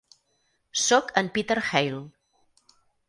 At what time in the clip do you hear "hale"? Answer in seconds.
1.67-2.01